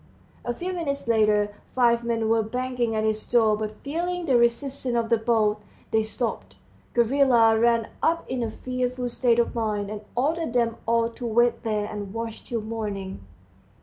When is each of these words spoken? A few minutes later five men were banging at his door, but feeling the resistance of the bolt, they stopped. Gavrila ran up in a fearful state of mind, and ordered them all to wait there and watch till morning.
A 0.43 0.51
few 0.55 0.73
minutes 0.73 1.07
later 1.07 1.53
five 1.73 2.03
men 2.03 2.27
were 2.27 2.41
banging 2.41 2.95
at 2.95 3.03
his 3.03 3.23
door, 3.27 3.55
but 3.55 3.77
feeling 3.83 4.25
the 4.25 4.35
resistance 4.35 4.95
of 4.95 5.09
the 5.09 5.17
bolt, 5.17 5.61
they 5.91 6.01
stopped. 6.01 6.55
Gavrila 6.95 7.55
ran 7.61 7.87
up 8.01 8.27
in 8.27 8.41
a 8.41 8.49
fearful 8.49 9.09
state 9.09 9.37
of 9.37 9.53
mind, 9.53 9.91
and 9.91 10.01
ordered 10.15 10.53
them 10.53 10.77
all 10.87 11.07
to 11.11 11.27
wait 11.27 11.61
there 11.61 11.85
and 11.87 12.15
watch 12.15 12.43
till 12.43 12.61
morning. 12.61 13.23